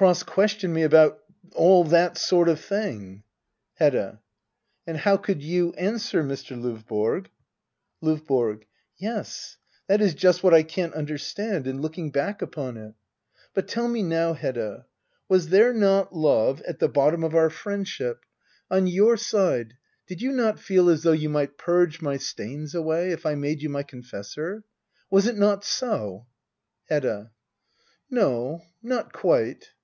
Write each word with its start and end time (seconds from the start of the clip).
Cross 0.00 0.22
question 0.22 0.72
me 0.72 0.80
about— 0.82 1.22
all 1.54 1.84
that 1.84 2.16
sort 2.16 2.48
of 2.48 2.58
thing? 2.58 3.22
Hedda. 3.74 4.22
And 4.86 4.96
how 4.96 5.18
could 5.18 5.42
you 5.42 5.74
answer, 5.74 6.24
Mr. 6.24 6.56
LOvborg? 6.58 7.26
LOVBORO. 8.02 8.60
Yes, 8.96 9.58
that 9.88 10.00
is 10.00 10.14
just 10.14 10.42
what 10.42 10.54
I 10.54 10.62
can't 10.62 10.94
understand— 10.94 11.66
in 11.66 11.82
looking 11.82 12.10
back 12.10 12.40
upon 12.40 12.78
it. 12.78 12.94
But 13.52 13.68
tell 13.68 13.88
me 13.88 14.02
now, 14.02 14.32
Hedda— 14.32 14.86
was 15.28 15.50
there 15.50 15.74
not 15.74 16.16
love 16.16 16.62
at 16.62 16.78
the 16.78 16.88
bottom 16.88 17.22
of 17.22 17.34
our 17.34 17.50
friend 17.50 17.84
Digitized 17.84 18.16
by 18.70 18.80
Google 18.80 18.86
100 18.86 18.86
HEDDA 18.86 18.86
OABLER. 18.86 18.86
[aCT 18.86 18.86
II. 18.86 18.86
ship? 18.86 19.00
On 19.02 19.04
your 19.04 19.16
side, 19.18 19.76
did 20.06 20.22
you 20.22 20.32
not 20.32 20.58
feel 20.58 20.88
as 20.88 21.02
though 21.02 21.12
you 21.12 21.28
might 21.28 21.58
purge 21.58 22.00
my 22.00 22.16
stains 22.16 22.74
away— 22.74 23.10
if 23.10 23.26
I 23.26 23.34
made 23.34 23.60
you 23.60 23.68
my 23.68 23.82
confessor? 23.82 24.64
Was 25.10 25.26
it 25.26 25.36
not 25.36 25.62
so? 25.62 26.24
Hedda. 26.88 27.32
No, 28.08 28.62
not 28.82 29.12
quite. 29.12 29.74